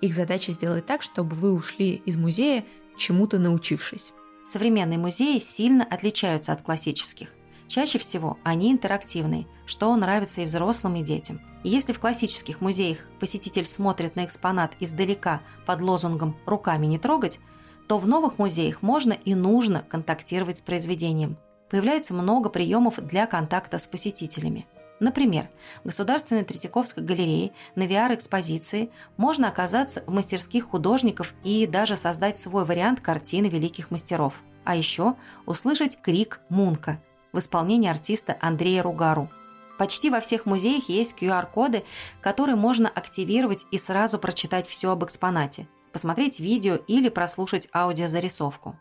Их 0.00 0.14
задача 0.14 0.50
сделать 0.50 0.86
так, 0.86 1.02
чтобы 1.02 1.36
вы 1.36 1.52
ушли 1.52 1.94
из 1.94 2.16
музея 2.16 2.64
чему-то 2.98 3.38
научившись. 3.38 4.12
Современные 4.44 4.98
музеи 4.98 5.38
сильно 5.38 5.84
отличаются 5.84 6.52
от 6.52 6.62
классических. 6.62 7.28
Чаще 7.72 7.98
всего 7.98 8.36
они 8.44 8.70
интерактивные, 8.70 9.46
что 9.64 9.96
нравится 9.96 10.42
и 10.42 10.44
взрослым, 10.44 10.96
и 10.96 11.02
детям. 11.02 11.40
Если 11.64 11.94
в 11.94 12.00
классических 12.00 12.60
музеях 12.60 12.98
посетитель 13.18 13.64
смотрит 13.64 14.14
на 14.14 14.26
экспонат 14.26 14.74
издалека 14.78 15.40
под 15.64 15.80
лозунгом 15.80 16.36
«руками 16.44 16.84
не 16.84 16.98
трогать», 16.98 17.40
то 17.88 17.96
в 17.96 18.06
новых 18.06 18.38
музеях 18.38 18.82
можно 18.82 19.14
и 19.14 19.34
нужно 19.34 19.82
контактировать 19.88 20.58
с 20.58 20.60
произведением. 20.60 21.38
Появляется 21.70 22.12
много 22.12 22.50
приемов 22.50 22.96
для 23.02 23.24
контакта 23.24 23.78
с 23.78 23.86
посетителями. 23.86 24.66
Например, 25.00 25.48
в 25.82 25.86
Государственной 25.86 26.44
Третьяковской 26.44 27.02
галерее 27.02 27.52
на 27.74 27.84
VR-экспозиции 27.84 28.90
можно 29.16 29.48
оказаться 29.48 30.04
в 30.06 30.12
мастерских 30.12 30.66
художников 30.66 31.32
и 31.42 31.66
даже 31.66 31.96
создать 31.96 32.36
свой 32.36 32.66
вариант 32.66 33.00
картины 33.00 33.46
великих 33.46 33.90
мастеров. 33.90 34.42
А 34.62 34.76
еще 34.76 35.14
услышать 35.46 36.02
крик 36.02 36.38
Мунка– 36.50 37.00
в 37.32 37.38
исполнении 37.38 37.90
артиста 37.90 38.36
Андрея 38.40 38.82
Ругару. 38.82 39.30
Почти 39.78 40.10
во 40.10 40.20
всех 40.20 40.46
музеях 40.46 40.88
есть 40.88 41.16
QR-коды, 41.20 41.82
которые 42.20 42.56
можно 42.56 42.88
активировать 42.88 43.66
и 43.70 43.78
сразу 43.78 44.18
прочитать 44.18 44.68
все 44.68 44.92
об 44.92 45.02
экспонате, 45.04 45.66
посмотреть 45.92 46.40
видео 46.40 46.76
или 46.76 47.08
прослушать 47.08 47.68
аудиозарисовку. 47.74 48.78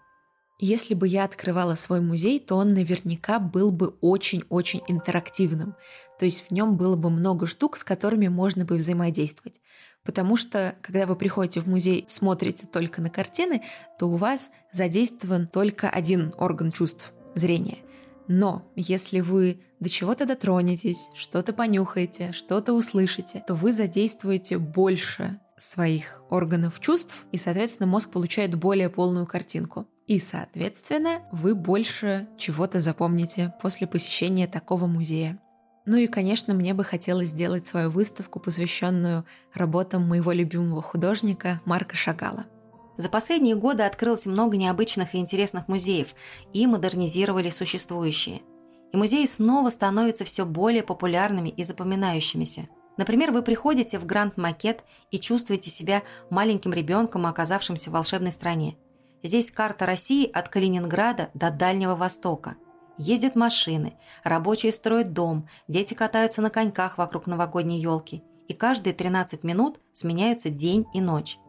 Если 0.59 0.93
бы 0.93 1.07
я 1.07 1.23
открывала 1.23 1.73
свой 1.73 2.01
музей, 2.01 2.39
то 2.39 2.55
он 2.55 2.67
наверняка 2.67 3.39
был 3.39 3.71
бы 3.71 3.95
очень-очень 3.99 4.83
интерактивным. 4.87 5.75
То 6.19 6.25
есть 6.25 6.45
в 6.47 6.51
нем 6.51 6.77
было 6.77 6.95
бы 6.95 7.09
много 7.09 7.47
штук, 7.47 7.77
с 7.77 7.83
которыми 7.83 8.27
можно 8.27 8.63
бы 8.63 8.75
взаимодействовать. 8.75 9.59
Потому 10.03 10.37
что, 10.37 10.75
когда 10.83 11.07
вы 11.07 11.15
приходите 11.15 11.61
в 11.61 11.67
музей, 11.67 12.05
смотрите 12.07 12.67
только 12.67 13.01
на 13.01 13.09
картины, 13.09 13.63
то 13.97 14.07
у 14.07 14.17
вас 14.17 14.51
задействован 14.71 15.47
только 15.47 15.89
один 15.89 16.31
орган 16.37 16.71
чувств– 16.71 17.11
зрение– 17.33 17.79
но 18.31 18.71
если 18.77 19.19
вы 19.19 19.59
до 19.81 19.89
чего-то 19.89 20.25
дотронетесь, 20.25 21.09
что-то 21.15 21.51
понюхаете, 21.51 22.31
что-то 22.31 22.71
услышите, 22.71 23.43
то 23.45 23.55
вы 23.55 23.73
задействуете 23.73 24.57
больше 24.57 25.37
своих 25.57 26.23
органов 26.29 26.79
чувств, 26.79 27.25
и, 27.33 27.37
соответственно, 27.37 27.87
мозг 27.87 28.09
получает 28.09 28.55
более 28.55 28.89
полную 28.89 29.27
картинку. 29.27 29.85
И, 30.07 30.17
соответственно, 30.17 31.23
вы 31.33 31.55
больше 31.55 32.29
чего-то 32.37 32.79
запомните 32.79 33.53
после 33.61 33.85
посещения 33.85 34.47
такого 34.47 34.87
музея. 34.87 35.37
Ну 35.85 35.97
и, 35.97 36.07
конечно, 36.07 36.53
мне 36.53 36.73
бы 36.73 36.85
хотелось 36.85 37.29
сделать 37.29 37.67
свою 37.67 37.89
выставку, 37.89 38.39
посвященную 38.39 39.25
работам 39.53 40.07
моего 40.07 40.31
любимого 40.31 40.81
художника 40.81 41.59
Марка 41.65 41.97
Шагала. 41.97 42.45
За 43.01 43.09
последние 43.09 43.55
годы 43.55 43.81
открылось 43.81 44.27
много 44.27 44.57
необычных 44.57 45.15
и 45.15 45.17
интересных 45.17 45.67
музеев 45.67 46.13
и 46.53 46.67
модернизировали 46.67 47.49
существующие. 47.49 48.43
И 48.93 48.97
музеи 48.97 49.25
снова 49.25 49.71
становятся 49.71 50.23
все 50.23 50.45
более 50.45 50.83
популярными 50.83 51.49
и 51.49 51.63
запоминающимися. 51.63 52.67
Например, 52.97 53.31
вы 53.31 53.41
приходите 53.41 53.97
в 53.97 54.05
Гранд 54.05 54.37
Макет 54.37 54.83
и 55.09 55.17
чувствуете 55.17 55.71
себя 55.71 56.03
маленьким 56.29 56.73
ребенком, 56.73 57.25
оказавшимся 57.25 57.89
в 57.89 57.93
волшебной 57.93 58.31
стране. 58.31 58.77
Здесь 59.23 59.49
карта 59.49 59.87
России 59.87 60.29
от 60.31 60.49
Калининграда 60.49 61.31
до 61.33 61.49
Дальнего 61.49 61.95
Востока. 61.95 62.53
Ездят 62.99 63.35
машины, 63.35 63.93
рабочие 64.23 64.71
строят 64.71 65.11
дом, 65.11 65.49
дети 65.67 65.95
катаются 65.95 66.43
на 66.43 66.51
коньках 66.51 66.99
вокруг 66.99 67.25
новогодней 67.25 67.81
елки. 67.81 68.21
И 68.47 68.53
каждые 68.53 68.93
13 68.93 69.43
минут 69.43 69.79
сменяются 69.91 70.51
день 70.51 70.85
и 70.93 71.01
ночь. 71.01 71.39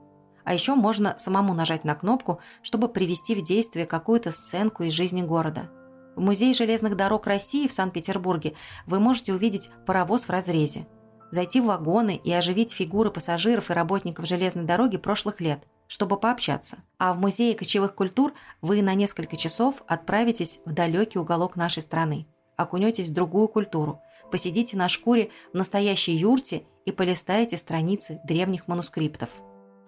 А 0.45 0.55
еще 0.55 0.75
можно 0.75 1.15
самому 1.19 1.55
нажать 1.55 1.85
на 1.85 1.95
кнопку, 1.95 2.41
чтобы 2.63 2.89
привести 2.89 3.35
в 3.35 3.43
действие 3.43 3.87
какую-то 3.87 4.31
сценку 4.31 4.83
из 4.83 4.93
жизни 4.93 5.23
города. 5.23 5.71
В 6.17 6.21
Музее 6.21 6.53
железных 6.53 6.97
дорог 6.97 7.27
России 7.27 7.67
в 7.67 7.73
Санкт-Петербурге 7.73 8.55
вы 8.87 9.01
можете 9.01 9.33
увидеть 9.33 9.71
паровоз 9.87 10.25
в 10.25 10.31
разрезе, 10.31 10.87
зайти 11.31 11.61
в 11.61 11.65
вагоны 11.65 12.21
и 12.23 12.33
оживить 12.33 12.73
фигуры 12.73 13.11
пассажиров 13.11 13.71
и 13.71 13.73
работников 13.73 14.27
железной 14.27 14.65
дороги 14.65 14.99
прошлых 14.99 15.41
лет, 15.41 15.67
чтобы 15.89 16.19
пообщаться. 16.19 16.79
А 16.99 17.15
в 17.15 17.19
Музее 17.19 17.55
кочевых 17.55 17.95
культур 17.95 18.35
вы 18.61 18.83
на 18.83 18.95
несколько 18.95 19.37
часов 19.37 19.83
отправитесь 19.87 20.61
в 20.67 20.73
далекий 20.73 21.19
уголок 21.19 21.57
нашей 21.57 21.83
страны, 21.83 22.27
окунетесь 22.57 23.09
в 23.09 23.15
другую 23.15 23.49
культуру, 23.49 24.01
посидите 24.31 24.77
на 24.77 24.89
шкуре 24.89 25.31
в 25.53 25.57
настоящей 25.57 26.13
юрте 26.13 26.65
и 26.85 26.93
полистаете 26.93 27.57
страницы 27.57 28.21
древних 28.25 28.69
манускриптов. 28.69 29.31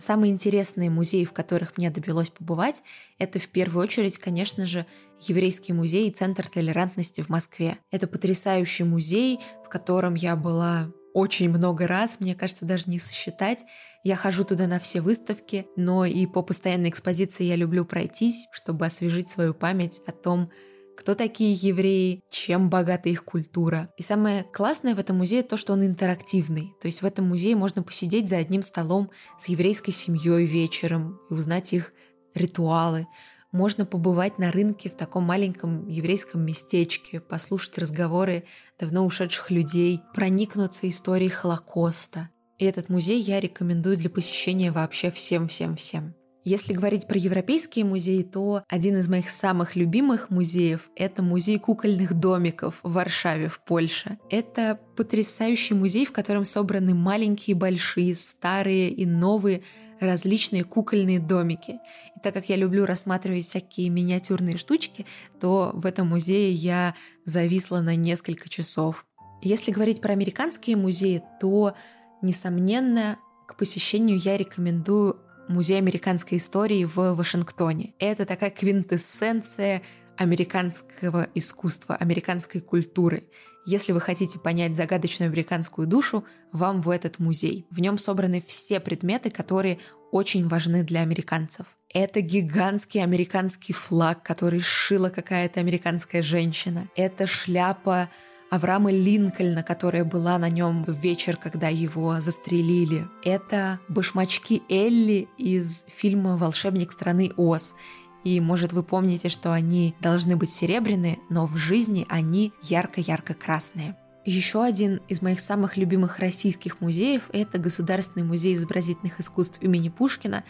Самые 0.04 0.32
интересные 0.32 0.90
музеи, 0.90 1.24
в 1.24 1.32
которых 1.32 1.78
мне 1.78 1.88
довелось 1.88 2.28
побывать, 2.28 2.82
это 3.18 3.38
в 3.38 3.48
первую 3.48 3.82
очередь, 3.82 4.18
конечно 4.18 4.66
же, 4.66 4.84
Еврейский 5.18 5.72
музей 5.72 6.10
и 6.10 6.12
Центр 6.12 6.46
толерантности 6.46 7.22
в 7.22 7.30
Москве. 7.30 7.78
Это 7.90 8.06
потрясающий 8.06 8.84
музей, 8.84 9.40
в 9.64 9.70
котором 9.70 10.14
я 10.14 10.36
была 10.36 10.92
очень 11.14 11.48
много 11.48 11.86
раз, 11.86 12.20
мне 12.20 12.34
кажется, 12.34 12.66
даже 12.66 12.84
не 12.88 12.98
сосчитать. 12.98 13.64
Я 14.02 14.16
хожу 14.16 14.44
туда 14.44 14.66
на 14.66 14.78
все 14.78 15.00
выставки, 15.00 15.68
но 15.74 16.04
и 16.04 16.26
по 16.26 16.42
постоянной 16.42 16.90
экспозиции 16.90 17.44
я 17.44 17.56
люблю 17.56 17.86
пройтись, 17.86 18.48
чтобы 18.52 18.84
освежить 18.84 19.30
свою 19.30 19.54
память 19.54 20.02
о 20.06 20.12
том, 20.12 20.50
кто 20.96 21.14
такие 21.14 21.52
евреи, 21.52 22.22
чем 22.30 22.70
богата 22.70 23.08
их 23.08 23.24
культура. 23.24 23.90
И 23.96 24.02
самое 24.02 24.44
классное 24.44 24.94
в 24.94 24.98
этом 24.98 25.18
музее 25.18 25.42
то, 25.42 25.56
что 25.56 25.72
он 25.72 25.84
интерактивный. 25.84 26.74
То 26.80 26.88
есть 26.88 27.02
в 27.02 27.06
этом 27.06 27.28
музее 27.28 27.56
можно 27.56 27.82
посидеть 27.82 28.28
за 28.28 28.38
одним 28.38 28.62
столом 28.62 29.10
с 29.38 29.48
еврейской 29.48 29.92
семьей 29.92 30.46
вечером 30.46 31.20
и 31.30 31.34
узнать 31.34 31.72
их 31.72 31.92
ритуалы. 32.34 33.06
Можно 33.52 33.86
побывать 33.86 34.38
на 34.38 34.50
рынке 34.50 34.90
в 34.90 34.96
таком 34.96 35.24
маленьком 35.24 35.86
еврейском 35.86 36.44
местечке, 36.44 37.20
послушать 37.20 37.78
разговоры 37.78 38.44
давно 38.80 39.06
ушедших 39.06 39.50
людей, 39.52 40.00
проникнуться 40.12 40.88
историей 40.88 41.30
Холокоста. 41.30 42.30
И 42.58 42.64
этот 42.64 42.88
музей 42.88 43.20
я 43.20 43.40
рекомендую 43.40 43.96
для 43.96 44.10
посещения 44.10 44.72
вообще 44.72 45.10
всем-всем-всем. 45.10 46.23
Если 46.46 46.74
говорить 46.74 47.08
про 47.08 47.16
европейские 47.16 47.86
музеи, 47.86 48.22
то 48.22 48.64
один 48.68 48.98
из 48.98 49.08
моих 49.08 49.30
самых 49.30 49.76
любимых 49.76 50.28
музеев— 50.28 50.90
это 50.96 51.22
музей 51.22 51.58
кукольных 51.58 52.12
домиков 52.12 52.80
в 52.82 52.92
Варшаве, 52.92 53.48
в 53.48 53.64
Польше. 53.64 54.18
Это 54.28 54.78
потрясающий 54.94 55.72
музей, 55.72 56.04
в 56.04 56.12
котором 56.12 56.44
собраны 56.44 56.94
маленькие, 56.94 57.56
большие, 57.56 58.14
старые 58.14 58.90
и 58.90 59.06
новые 59.06 59.62
различные 60.00 60.64
кукольные 60.64 61.18
домики. 61.18 61.78
И 62.14 62.20
так 62.22 62.34
как 62.34 62.50
я 62.50 62.56
люблю 62.56 62.84
рассматривать 62.84 63.46
всякие 63.46 63.88
миниатюрные 63.88 64.58
штучки, 64.58 65.06
то 65.40 65.70
в 65.72 65.86
этом 65.86 66.08
музее 66.08 66.52
я 66.52 66.94
зависла 67.24 67.80
на 67.80 67.96
несколько 67.96 68.50
часов. 68.50 69.06
Если 69.40 69.72
говорить 69.72 70.02
про 70.02 70.12
американские 70.12 70.76
музеи, 70.76 71.22
то, 71.40 71.74
несомненно, 72.20 73.16
к 73.46 73.56
посещению 73.56 74.18
я 74.18 74.36
рекомендую 74.36 75.23
Музей 75.48 75.76
американской 75.76 76.38
истории 76.38 76.84
в 76.84 77.14
Вашингтоне. 77.14 77.94
Это 77.98 78.24
такая 78.24 78.50
квинтэссенция 78.50 79.82
американского 80.16 81.28
искусства, 81.34 81.96
американской 81.96 82.60
культуры. 82.62 83.24
Если 83.66 83.92
вы 83.92 84.00
хотите 84.00 84.38
понять 84.38 84.74
загадочную 84.74 85.28
американскую 85.28 85.86
душу, 85.86 86.24
вам 86.52 86.80
в 86.80 86.88
этот 86.88 87.18
музей. 87.18 87.66
В 87.70 87.80
нем 87.80 87.98
собраны 87.98 88.42
все 88.46 88.80
предметы, 88.80 89.30
которые 89.30 89.78
очень 90.12 90.48
важны 90.48 90.82
для 90.82 91.00
американцев. 91.00 91.66
Это 91.92 92.20
гигантский 92.20 93.02
американский 93.02 93.72
флаг, 93.72 94.22
который 94.22 94.60
сшила 94.60 95.10
какая-то 95.10 95.60
американская 95.60 96.22
женщина. 96.22 96.88
Это 96.96 97.26
шляпа 97.26 98.10
Авраама 98.54 98.92
Линкольна, 98.92 99.64
которая 99.64 100.04
была 100.04 100.38
на 100.38 100.48
нем 100.48 100.84
в 100.84 100.92
вечер, 100.92 101.36
когда 101.36 101.68
его 101.68 102.20
застрелили. 102.20 103.08
Это 103.24 103.80
башмачки 103.88 104.62
Элли 104.68 105.26
из 105.38 105.84
фильма 105.92 106.36
«Волшебник 106.36 106.92
страны 106.92 107.32
Оз». 107.36 107.74
И, 108.22 108.40
может, 108.40 108.72
вы 108.72 108.84
помните, 108.84 109.28
что 109.28 109.52
они 109.52 109.96
должны 110.00 110.36
быть 110.36 110.50
серебряные, 110.50 111.18
но 111.30 111.46
в 111.46 111.56
жизни 111.56 112.06
они 112.08 112.52
ярко-ярко 112.62 113.34
красные. 113.34 113.96
Еще 114.24 114.62
один 114.62 115.00
из 115.08 115.20
моих 115.20 115.40
самых 115.40 115.76
любимых 115.76 116.20
российских 116.20 116.80
музеев– 116.80 117.24
это 117.32 117.58
Государственный 117.58 118.24
музей 118.24 118.54
изобразительных 118.54 119.18
искусств 119.18 119.60
имени 119.62 119.88
Пушкина, 119.88 120.44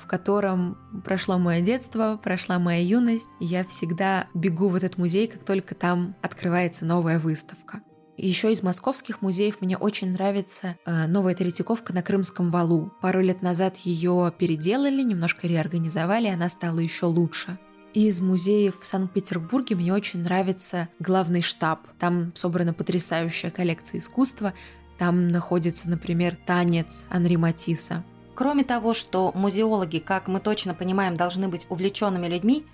в 0.00 0.06
котором 0.06 0.78
прошло 1.04 1.38
мое 1.38 1.60
детство, 1.60 2.18
прошла 2.22 2.58
моя 2.58 2.82
юность, 2.82 3.28
и 3.38 3.44
я 3.44 3.64
всегда 3.64 4.26
бегу 4.34 4.68
в 4.68 4.74
этот 4.74 4.98
музей, 4.98 5.28
как 5.28 5.44
только 5.44 5.74
там 5.74 6.16
открывается 6.22 6.84
новая 6.84 7.18
выставка. 7.18 7.82
Еще 8.16 8.52
из 8.52 8.62
московских 8.62 9.22
музеев 9.22 9.62
мне 9.62 9.78
очень 9.78 10.12
нравится 10.12 10.76
э, 10.84 11.06
новая 11.06 11.34
Третьяковка 11.34 11.94
на 11.94 12.02
Крымском 12.02 12.50
валу. 12.50 12.92
Пару 13.00 13.22
лет 13.22 13.40
назад 13.40 13.78
ее 13.78 14.32
переделали, 14.36 15.02
немножко 15.02 15.46
реорганизовали, 15.46 16.26
и 16.26 16.30
она 16.32 16.50
стала 16.50 16.80
еще 16.80 17.06
лучше. 17.06 17.58
Из 17.94 18.20
музеев 18.20 18.78
в 18.78 18.86
Санкт-Петербурге 18.86 19.74
мне 19.74 19.92
очень 19.92 20.20
нравится 20.22 20.88
главный 20.98 21.40
штаб. 21.42 21.80
Там 21.98 22.32
собрана 22.36 22.74
потрясающая 22.74 23.50
коллекция 23.50 24.00
искусства. 24.00 24.52
Там 24.98 25.28
находится, 25.28 25.88
например, 25.88 26.36
танец 26.46 27.06
Анри 27.10 27.36
Матисса. 27.36 28.04
Кроме 28.40 28.64
того, 28.64 28.94
что 28.94 29.32
музеологи, 29.34 29.98
как 29.98 30.26
мы 30.26 30.40
точно 30.40 30.72
понимаем, 30.72 31.14
должны 31.14 31.48
быть 31.48 31.66
увлеченными 31.68 32.26
людьми, 32.26 32.64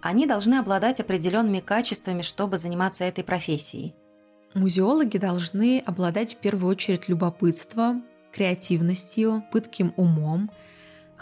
они 0.00 0.26
должны 0.26 0.56
обладать 0.56 0.98
определенными 0.98 1.60
качествами, 1.60 2.22
чтобы 2.22 2.58
заниматься 2.58 3.04
этой 3.04 3.22
профессией. 3.22 3.94
Музеологи 4.54 5.18
должны 5.18 5.78
обладать 5.86 6.34
в 6.34 6.38
первую 6.38 6.72
очередь 6.72 7.08
любопытством, 7.08 8.04
креативностью, 8.32 9.44
пытким 9.52 9.94
умом. 9.96 10.50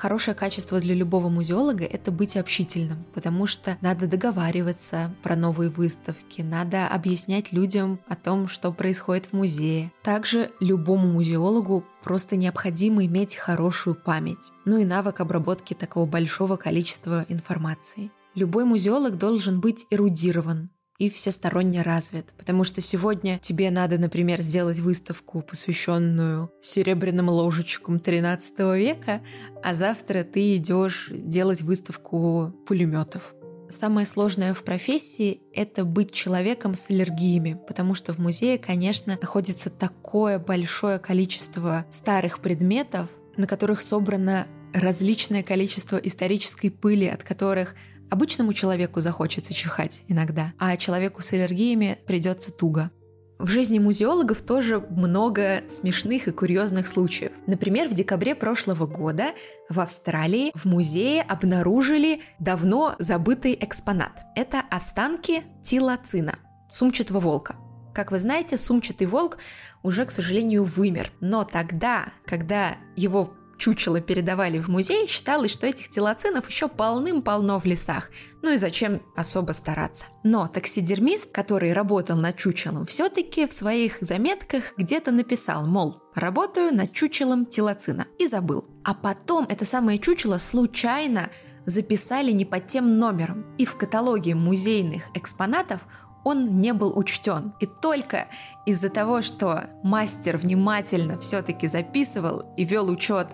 Хорошее 0.00 0.34
качество 0.34 0.80
для 0.80 0.94
любого 0.94 1.28
музеолога– 1.28 1.84
это 1.92 2.10
быть 2.10 2.38
общительным, 2.38 3.04
потому 3.12 3.46
что 3.46 3.76
надо 3.82 4.06
договариваться 4.06 5.14
про 5.22 5.36
новые 5.36 5.68
выставки, 5.68 6.40
надо 6.40 6.86
объяснять 6.86 7.52
людям 7.52 8.00
о 8.08 8.16
том, 8.16 8.48
что 8.48 8.72
происходит 8.72 9.26
в 9.26 9.32
музее. 9.34 9.92
Также 10.02 10.52
любому 10.58 11.12
музеологу 11.12 11.84
просто 12.02 12.36
необходимо 12.36 13.04
иметь 13.04 13.36
хорошую 13.36 13.94
память, 13.94 14.50
ну 14.64 14.78
и 14.78 14.86
навык 14.86 15.20
обработки 15.20 15.74
такого 15.74 16.06
большого 16.06 16.56
количества 16.56 17.26
информации. 17.28 18.10
Любой 18.34 18.64
музеолог 18.64 19.18
должен 19.18 19.60
быть 19.60 19.84
эрудирован, 19.90 20.70
и 21.00 21.08
всесторонне 21.08 21.82
развит. 21.82 22.34
Потому 22.36 22.62
что 22.62 22.80
сегодня 22.82 23.38
тебе 23.38 23.70
надо, 23.70 23.98
например, 23.98 24.40
сделать 24.42 24.78
выставку, 24.78 25.40
посвященную 25.42 26.52
серебряным 26.60 27.30
ложечкам 27.30 27.98
13 27.98 28.58
века, 28.76 29.22
а 29.62 29.74
завтра 29.74 30.24
ты 30.24 30.56
идешь 30.56 31.08
делать 31.10 31.62
выставку 31.62 32.54
пулеметов. 32.66 33.34
Самое 33.70 34.06
сложное 34.06 34.52
в 34.52 34.62
профессии— 34.62 35.40
это 35.54 35.84
быть 35.84 36.12
человеком 36.12 36.74
с 36.74 36.90
аллергиями, 36.90 37.58
потому 37.66 37.94
что 37.94 38.12
в 38.12 38.18
музее, 38.18 38.58
конечно, 38.58 39.16
находится 39.20 39.70
такое 39.70 40.38
большое 40.38 40.98
количество 40.98 41.86
старых 41.90 42.40
предметов, 42.40 43.08
на 43.36 43.46
которых 43.46 43.80
собрано 43.80 44.46
различное 44.74 45.42
количество 45.42 45.96
исторической 45.96 46.68
пыли, 46.68 47.06
от 47.06 47.22
которых 47.22 47.74
Обычному 48.10 48.52
человеку 48.52 49.00
захочется 49.00 49.54
чихать 49.54 50.02
иногда, 50.08 50.52
а 50.58 50.76
человеку 50.76 51.22
с 51.22 51.32
аллергиями 51.32 51.98
придется 52.06 52.52
туго. 52.52 52.90
В 53.38 53.48
жизни 53.48 53.78
музеологов 53.78 54.42
тоже 54.42 54.80
много 54.90 55.62
смешных 55.66 56.28
и 56.28 56.30
курьезных 56.30 56.86
случаев. 56.86 57.32
Например, 57.46 57.88
в 57.88 57.94
декабре 57.94 58.34
прошлого 58.34 58.86
года 58.86 59.28
в 59.70 59.80
Австралии 59.80 60.52
в 60.54 60.66
музее 60.66 61.22
обнаружили 61.22 62.20
давно 62.38 62.96
забытый 62.98 63.56
экспонат. 63.58 64.24
Это 64.36 64.60
останки 64.70 65.44
тилоцина, 65.62 66.38
сумчатого 66.68 67.20
волка. 67.20 67.56
Как 67.94 68.12
вы 68.12 68.18
знаете, 68.18 68.58
сумчатый 68.58 69.06
волк 69.06 69.38
уже, 69.82 70.04
к 70.04 70.10
сожалению, 70.10 70.64
вымер. 70.64 71.10
Но 71.20 71.44
тогда, 71.44 72.12
когда 72.26 72.76
его 72.94 73.34
чучело 73.60 74.00
передавали 74.00 74.58
в 74.58 74.68
музей, 74.68 75.06
считалось, 75.06 75.52
что 75.52 75.66
этих 75.66 75.88
телоцинов 75.90 76.48
еще 76.48 76.68
полным-полно 76.68 77.60
в 77.60 77.64
лесах. 77.66 78.10
Ну 78.42 78.52
и 78.52 78.56
зачем 78.56 79.02
особо 79.14 79.52
стараться? 79.52 80.06
Но 80.24 80.48
таксидермист, 80.48 81.30
который 81.30 81.72
работал 81.72 82.16
над 82.16 82.36
чучелом, 82.36 82.86
все-таки 82.86 83.46
в 83.46 83.52
своих 83.52 83.98
заметках 84.00 84.72
где-то 84.76 85.12
написал, 85.12 85.66
мол, 85.66 86.02
работаю 86.14 86.74
над 86.74 86.92
чучелом 86.92 87.46
телоцина. 87.46 88.06
И 88.18 88.26
забыл. 88.26 88.64
А 88.82 88.94
потом 88.94 89.46
это 89.48 89.64
самое 89.64 89.98
чучело 89.98 90.38
случайно 90.38 91.30
записали 91.66 92.32
не 92.32 92.44
под 92.44 92.66
тем 92.66 92.98
номером. 92.98 93.44
И 93.58 93.66
в 93.66 93.76
каталоге 93.76 94.34
музейных 94.34 95.04
экспонатов 95.14 95.82
он 96.24 96.60
не 96.60 96.72
был 96.72 96.96
учтен. 96.96 97.52
И 97.60 97.66
только 97.66 98.26
из-за 98.66 98.90
того, 98.90 99.22
что 99.22 99.64
мастер 99.82 100.36
внимательно 100.36 101.18
все-таки 101.18 101.66
записывал 101.66 102.44
и 102.56 102.64
вел 102.64 102.88
учет 102.88 103.28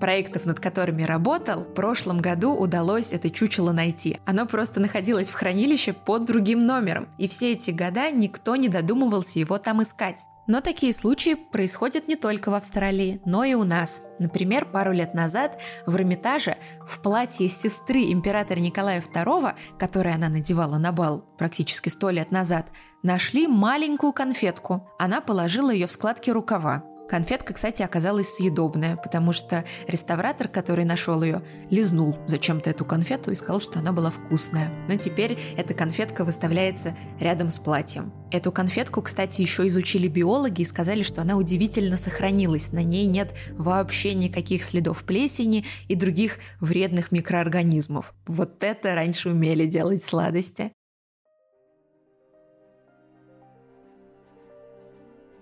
проектов, 0.00 0.46
над 0.46 0.58
которыми 0.58 1.02
работал, 1.02 1.60
в 1.60 1.74
прошлом 1.74 2.18
году 2.18 2.54
удалось 2.54 3.12
это 3.12 3.30
чучело 3.30 3.72
найти. 3.72 4.18
Оно 4.24 4.46
просто 4.46 4.80
находилось 4.80 5.30
в 5.30 5.34
хранилище 5.34 5.92
под 5.92 6.24
другим 6.24 6.60
номером, 6.66 7.08
и 7.18 7.28
все 7.28 7.52
эти 7.52 7.70
года 7.70 8.10
никто 8.10 8.56
не 8.56 8.68
додумывался 8.68 9.38
его 9.38 9.58
там 9.58 9.82
искать. 9.82 10.24
Но 10.50 10.60
такие 10.60 10.92
случаи 10.92 11.34
происходят 11.34 12.08
не 12.08 12.16
только 12.16 12.50
в 12.50 12.54
Австралии, 12.54 13.20
но 13.24 13.44
и 13.44 13.54
у 13.54 13.62
нас. 13.62 14.02
Например, 14.18 14.64
пару 14.64 14.90
лет 14.90 15.14
назад 15.14 15.60
в 15.86 15.94
Эрмитаже 15.94 16.56
в 16.84 17.00
платье 17.00 17.46
сестры 17.46 18.10
императора 18.10 18.58
Николая 18.58 19.00
II, 19.00 19.54
которое 19.78 20.16
она 20.16 20.28
надевала 20.28 20.76
на 20.76 20.90
бал 20.90 21.20
практически 21.38 21.88
сто 21.88 22.10
лет 22.10 22.32
назад, 22.32 22.72
нашли 23.04 23.46
маленькую 23.46 24.12
конфетку. 24.12 24.90
Она 24.98 25.20
положила 25.20 25.70
ее 25.70 25.86
в 25.86 25.92
складки 25.92 26.30
рукава. 26.30 26.82
Конфетка, 27.10 27.54
кстати, 27.54 27.82
оказалась 27.82 28.36
съедобная, 28.36 28.94
потому 28.94 29.32
что 29.32 29.64
реставратор, 29.88 30.46
который 30.46 30.84
нашел 30.84 31.20
ее, 31.24 31.42
лизнул 31.68 32.16
зачем-то 32.28 32.70
эту 32.70 32.84
конфету 32.84 33.32
и 33.32 33.34
сказал, 33.34 33.60
что 33.60 33.80
она 33.80 33.90
была 33.90 34.10
вкусная. 34.10 34.70
Но 34.86 34.94
теперь 34.94 35.36
эта 35.56 35.74
конфетка 35.74 36.22
выставляется 36.22 36.96
рядом 37.18 37.50
с 37.50 37.58
платьем. 37.58 38.12
Эту 38.30 38.52
конфетку, 38.52 39.02
кстати, 39.02 39.42
еще 39.42 39.66
изучили 39.66 40.06
биологи 40.06 40.62
и 40.62 40.64
сказали, 40.64 41.02
что 41.02 41.20
она 41.20 41.36
удивительно 41.36 41.96
сохранилась. 41.96 42.70
На 42.70 42.84
ней 42.84 43.06
нет 43.06 43.34
вообще 43.56 44.14
никаких 44.14 44.62
следов 44.62 45.02
плесени 45.02 45.64
и 45.88 45.96
других 45.96 46.38
вредных 46.60 47.10
микроорганизмов. 47.10 48.14
Вот 48.28 48.62
это 48.62 48.94
раньше 48.94 49.30
умели 49.30 49.66
делать 49.66 50.04
сладости. 50.04 50.70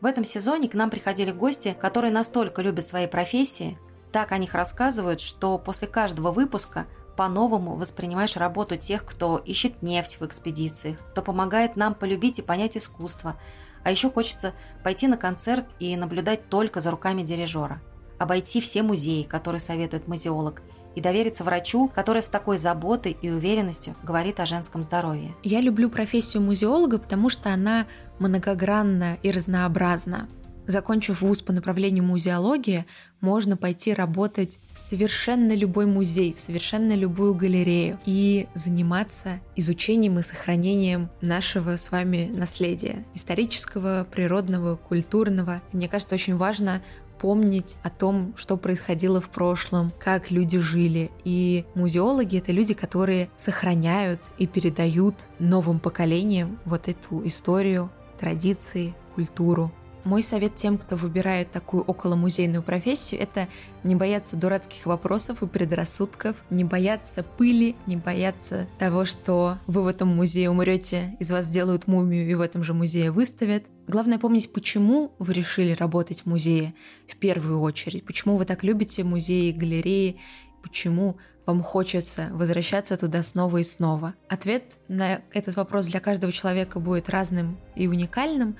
В 0.00 0.06
этом 0.06 0.24
сезоне 0.24 0.68
к 0.68 0.74
нам 0.74 0.90
приходили 0.90 1.32
гости, 1.32 1.76
которые 1.78 2.12
настолько 2.12 2.62
любят 2.62 2.86
свои 2.86 3.06
профессии, 3.06 3.78
так 4.12 4.32
о 4.32 4.38
них 4.38 4.54
рассказывают, 4.54 5.20
что 5.20 5.58
после 5.58 5.88
каждого 5.88 6.30
выпуска 6.30 6.86
по-новому 7.16 7.74
воспринимаешь 7.74 8.36
работу 8.36 8.76
тех, 8.76 9.04
кто 9.04 9.38
ищет 9.38 9.82
нефть 9.82 10.20
в 10.20 10.26
экспедициях, 10.26 10.98
кто 11.10 11.20
помогает 11.20 11.76
нам 11.76 11.94
полюбить 11.94 12.38
и 12.38 12.42
понять 12.42 12.76
искусство. 12.76 13.36
А 13.82 13.90
еще 13.90 14.10
хочется 14.10 14.54
пойти 14.84 15.08
на 15.08 15.16
концерт 15.16 15.66
и 15.80 15.96
наблюдать 15.96 16.48
только 16.48 16.80
за 16.80 16.90
руками 16.92 17.22
дирижера. 17.22 17.80
Обойти 18.18 18.60
все 18.60 18.82
музеи, 18.82 19.24
которые 19.24 19.60
советует 19.60 20.06
музеолог– 20.06 20.62
и 20.98 21.00
довериться 21.00 21.44
врачу, 21.44 21.88
который 21.94 22.22
с 22.22 22.28
такой 22.28 22.58
заботой 22.58 23.16
и 23.22 23.30
уверенностью 23.30 23.94
говорит 24.02 24.40
о 24.40 24.46
женском 24.46 24.82
здоровье. 24.82 25.34
Я 25.44 25.60
люблю 25.60 25.88
профессию 25.88 26.42
музеолога, 26.42 26.98
потому 26.98 27.30
что 27.30 27.52
она 27.52 27.86
многогранна 28.18 29.16
и 29.22 29.30
разнообразна. 29.30 30.28
Закончив 30.66 31.22
вуз 31.22 31.40
по 31.40 31.52
направлению 31.52 32.04
музеология, 32.04 32.84
можно 33.20 33.56
пойти 33.56 33.94
работать 33.94 34.58
в 34.72 34.78
совершенно 34.78 35.54
любой 35.54 35.86
музей, 35.86 36.34
в 36.34 36.40
совершенно 36.40 36.94
любую 36.94 37.34
галерею 37.34 37.98
и 38.04 38.48
заниматься 38.54 39.40
изучением 39.56 40.18
и 40.18 40.22
сохранением 40.22 41.10
нашего 41.22 41.76
с 41.76 41.90
вами 41.90 42.30
наследия, 42.34 43.06
исторического, 43.14 44.06
природного, 44.10 44.76
культурного. 44.76 45.62
Мне 45.72 45.88
кажется, 45.88 46.16
очень 46.16 46.36
важно 46.36 46.82
помнить 47.18 47.76
о 47.82 47.90
том, 47.90 48.34
что 48.36 48.56
происходило 48.56 49.20
в 49.20 49.28
прошлом, 49.28 49.92
как 49.98 50.30
люди 50.30 50.58
жили. 50.58 51.10
И 51.24 51.64
музеологи— 51.74 52.38
это 52.38 52.52
люди, 52.52 52.74
которые 52.74 53.28
сохраняют 53.36 54.20
и 54.38 54.46
передают 54.46 55.28
новым 55.38 55.80
поколениям 55.80 56.58
вот 56.64 56.88
эту 56.88 57.26
историю, 57.26 57.90
традиции, 58.18 58.94
культуру. 59.14 59.72
Мой 60.04 60.22
совет 60.22 60.54
тем, 60.54 60.78
кто 60.78 60.96
выбирает 60.96 61.50
такую 61.50 61.82
околомузейную 61.82 62.62
профессию, 62.62 63.20
это 63.20 63.48
не 63.82 63.94
бояться 63.94 64.36
дурацких 64.36 64.86
вопросов 64.86 65.42
и 65.42 65.46
предрассудков, 65.46 66.36
не 66.50 66.64
бояться 66.64 67.22
пыли, 67.22 67.76
не 67.86 67.96
бояться 67.96 68.68
того, 68.78 69.04
что 69.04 69.58
вы 69.66 69.82
в 69.82 69.86
этом 69.86 70.08
музее 70.08 70.50
умрете, 70.50 71.16
из 71.18 71.30
вас 71.30 71.46
сделают 71.46 71.88
мумию 71.88 72.30
и 72.30 72.34
в 72.34 72.40
этом 72.40 72.62
же 72.62 72.74
музее 72.74 73.10
выставят. 73.10 73.64
Главное 73.88 74.18
помнить, 74.18 74.52
почему 74.52 75.12
вы 75.18 75.32
решили 75.32 75.72
работать 75.72 76.20
в 76.20 76.26
музее 76.26 76.74
в 77.08 77.16
первую 77.16 77.60
очередь, 77.60 78.04
почему 78.04 78.36
вы 78.36 78.44
так 78.44 78.62
любите 78.62 79.02
музеи, 79.02 79.50
галереи, 79.50 80.20
почему 80.62 81.16
вам 81.46 81.62
хочется 81.62 82.28
возвращаться 82.32 82.98
туда 82.98 83.22
снова 83.22 83.56
и 83.56 83.62
снова. 83.62 84.12
Ответ 84.28 84.78
на 84.88 85.22
этот 85.32 85.56
вопрос 85.56 85.86
для 85.86 86.00
каждого 86.00 86.30
человека 86.30 86.80
будет 86.80 87.08
разным 87.08 87.58
и 87.76 87.88
уникальным, 87.88 88.58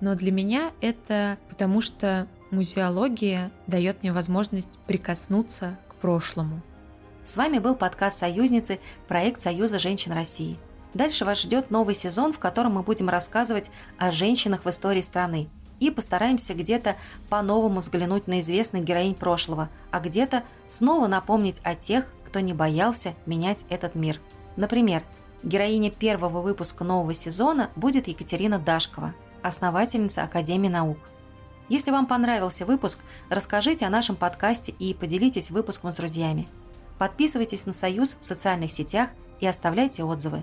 но 0.00 0.14
для 0.14 0.30
меня 0.30 0.70
это 0.80 1.38
потому, 1.48 1.80
что 1.80 2.28
музеология 2.52 3.50
дает 3.66 4.02
мне 4.02 4.12
возможность 4.12 4.78
прикоснуться 4.86 5.76
к 5.88 5.96
прошлому. 5.96 6.62
С 7.24 7.36
вами 7.36 7.58
был 7.58 7.74
подкаст 7.74 8.20
«Союзницы», 8.20 8.78
проект 9.08 9.40
Союза 9.40 9.80
женщин 9.80 10.12
России. 10.12 10.56
Дальше 10.94 11.24
вас 11.24 11.40
ждет 11.42 11.70
новый 11.70 11.94
сезон, 11.94 12.32
в 12.32 12.38
котором 12.38 12.74
мы 12.74 12.82
будем 12.82 13.08
рассказывать 13.08 13.70
о 13.98 14.10
женщинах 14.10 14.64
в 14.64 14.70
истории 14.70 15.00
страны 15.00 15.48
и 15.80 15.90
постараемся 15.90 16.54
где-то 16.54 16.96
по-новому 17.28 17.80
взглянуть 17.80 18.26
на 18.26 18.40
известных 18.40 18.84
героинь 18.84 19.14
прошлого, 19.14 19.68
а 19.90 20.00
где-то 20.00 20.42
снова 20.66 21.06
напомнить 21.06 21.60
о 21.62 21.74
тех, 21.74 22.06
кто 22.26 22.40
не 22.40 22.52
боялся 22.52 23.14
менять 23.26 23.64
этот 23.68 23.94
мир. 23.94 24.20
Например, 24.56 25.02
героиня 25.42 25.90
первого 25.90 26.40
выпуска 26.40 26.84
нового 26.84 27.14
сезона 27.14 27.70
будет 27.76 28.08
Екатерина 28.08 28.58
Дашкова– 28.58 29.14
основательница 29.42 30.24
Академии 30.24 30.68
наук. 30.68 30.98
Если 31.68 31.90
вам 31.90 32.06
понравился 32.06 32.64
выпуск, 32.64 32.98
расскажите 33.28 33.86
о 33.86 33.90
нашем 33.90 34.16
подкасте 34.16 34.72
и 34.72 34.94
поделитесь 34.94 35.50
выпуском 35.50 35.92
с 35.92 35.94
друзьями. 35.94 36.48
Подписывайтесь 36.98 37.66
на 37.66 37.72
«Союз» 37.72 38.16
в 38.20 38.24
социальных 38.24 38.72
сетях 38.72 39.10
и 39.40 39.46
оставляйте 39.46 40.02
отзывы. 40.02 40.42